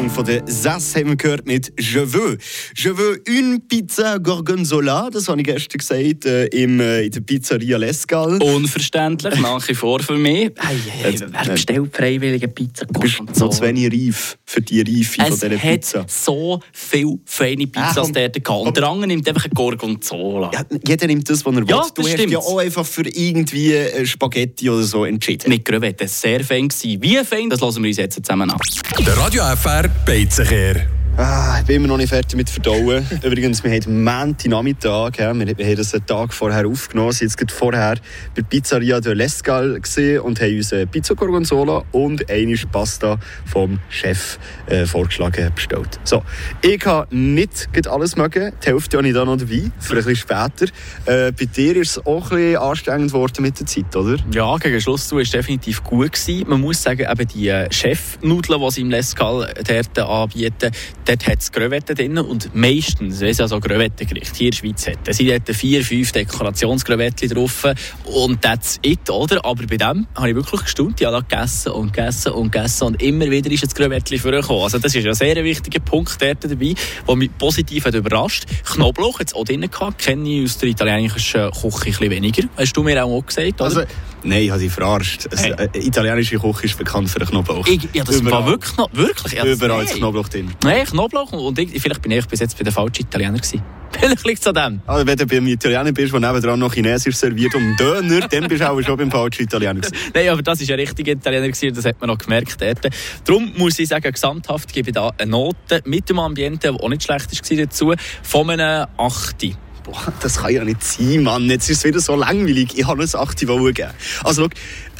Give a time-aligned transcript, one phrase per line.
[0.00, 2.38] Song von der Sass haben wir gehört mit Je veux.
[2.74, 5.10] Je veux une pizza gorgonzola.
[5.10, 8.42] Das habe ich gestern gesagt äh, im, äh, in der Pizzeria Lescal.
[8.42, 10.52] Unverständlich, nach wie vor für mich.
[10.56, 13.46] Hey, hey, wer bestellt freiwillige Pizza gorgonzola?
[13.46, 16.04] Noch zu wenig reif für die Reife von dieser Pizza.
[16.06, 18.66] Es so viele feine Pizzas ah, dort gehabt.
[18.68, 20.50] Und der andere nimmt einfach eine Gorgonzola.
[20.54, 21.90] Ja, jeder nimmt das, was er ja, will.
[21.94, 25.50] Du hast ja auch einfach für irgendwie äh, Spaghetti oder so entschieden.
[25.50, 26.70] Mit Gröwette, sehr fein.
[26.70, 28.58] Wie fein, das lassen wir uns jetzt zusammen an.
[29.06, 30.99] Der Radio FR Beizenkehr.
[31.22, 33.06] Ah, ich bin immer noch nicht fertig mit Verdauen.
[33.22, 37.52] Übrigens, wir haben Montagnachmittag, ja, wir, haben das einen Tag vorher aufgenommen, wir waren jetzt
[37.52, 37.96] vorher
[38.34, 39.78] bei Pizzeria de Lescal
[40.22, 46.00] und haben uns eine Pizza Gorgonzola und eine Pasta vom Chef äh, vorgeschlagen bestellt.
[46.04, 46.22] So,
[46.62, 50.16] ich habe nicht alles mögen, die Hälfte habe ich da noch dabei, für ein bisschen
[50.16, 50.72] später.
[51.04, 54.16] Äh, bei dir ist es auch ein bisschen anstrengend geworden mit der Zeit, oder?
[54.32, 56.12] Ja, gegen Schluss war es definitiv gut.
[56.12, 56.48] Gewesen.
[56.48, 60.70] Man muss sagen, eben die Chefnudeln, die sie im Lescal dort anbieten,
[61.10, 64.98] dort hat es Gröwetten drin und meistens, es also Gröwettengericht hier in der Schweiz hat,
[65.04, 67.66] da sind dort vier, fünf Dekorationsgröwettchen drauf
[68.04, 69.44] und that's it, oder?
[69.44, 73.02] Aber bei dem habe ich wirklich gestaunt, ich habe gegessen und gegessen und gegessen und
[73.02, 74.62] immer wieder ist das Gröwettchen vorgekommen.
[74.62, 76.74] Also das ist ein sehr wichtiger Punkt dort dabei,
[77.08, 78.44] der mich positiv hat überrascht.
[78.64, 82.42] Knoblauch hat es auch drin gehabt, kenne ich aus der italienischen Küche ein bisschen weniger.
[82.56, 83.64] Hast du mir auch gesagt, oder?
[83.64, 83.82] Also,
[84.24, 85.28] nein, ich habe dich verarscht.
[85.36, 85.52] Hey.
[85.52, 87.66] Äh, italienische Küche ist bekannt für den Knoblauch.
[87.66, 89.32] Ich, ja, das war wirklich, wirklich?
[89.32, 90.50] Ja, Überall ist Knoblauch drin.
[90.62, 93.62] Nein, Knoblauch und ich, vielleicht bin ich bis jetzt bei den falschen Italiener gewesen.
[93.98, 94.82] Vielleicht liegt es an dem.
[94.86, 98.62] Also, wenn du beim Italiener bist, der nebenan noch Chinesisch serviert und Döner, dann bist
[98.62, 99.96] du auch schon beim falschen Italiener gewesen.
[100.14, 102.88] Nein, aber das war ein richtiger Italiener gewesen, das hat man noch gemerkt dort.
[103.24, 106.88] Darum muss ich sagen, gesamthaft gebe ich da eine Note mit dem Ambiente, der auch
[106.88, 109.42] nicht schlecht war dazu, von einem 8
[109.90, 111.48] boah, das kann ja nicht sein, Mann.
[111.48, 112.76] Jetzt ist es wieder so langweilig.
[112.76, 113.90] Ich habe ein 8 gegeben.
[114.24, 114.48] Also, schau,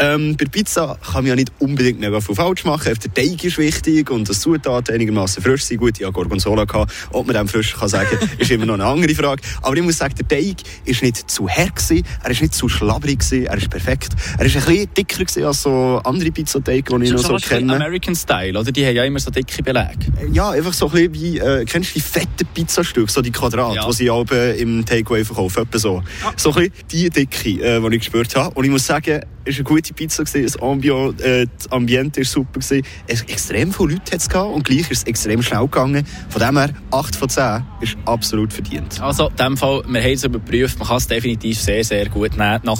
[0.00, 2.92] ähm, bei Pizza kann man ja nicht unbedingt mega viel falsch machen.
[3.04, 5.78] Der Teig ist wichtig und das Zutat einigermaßen frisch sein.
[5.78, 6.64] Gut, ich hatte Gorgonzola.
[6.64, 6.92] Gehabt.
[7.12, 9.42] Ob man dem frisch kann sagen ist immer noch eine andere Frage.
[9.62, 12.68] Aber ich muss sagen, der Teig ist nicht zu hart gewesen, er ist nicht zu
[12.68, 14.12] schlabrig gewesen, er ist perfekt.
[14.38, 17.74] Er ist ein bisschen dicker gewesen als so andere Pizzateige, die ich noch so kenne.
[17.74, 18.72] American Style, oder?
[18.72, 19.98] Die haben ja immer so dicke Belege.
[20.32, 23.76] Ja, einfach so ein bisschen wie, äh, kennst du die fetten Pizzastücke, so die Quadrate,
[23.76, 23.86] ja.
[23.86, 26.02] die sie auch im Takeaway verkaufen, etwa so.
[26.22, 26.32] Ja.
[26.36, 28.54] So ein bisschen die Dicke, äh, die ich gespürt habe.
[28.54, 32.20] Und ich muss sagen, es war eine gute Pizza, gewesen, das, Ambio, äh, das Ambiente
[32.20, 32.60] war super.
[32.60, 32.82] Gewesen.
[33.06, 36.06] Es, extrem viele Leute hat es gehabt und gleich ist es extrem schnell gegangen.
[36.28, 39.00] Von dem her, 8 von 10 ist absolut verdient.
[39.00, 42.36] Also, in dem Fall, wir haben es überprüft, man kann es definitiv sehr, sehr gut
[42.36, 42.60] nehmen.
[42.62, 42.76] Nach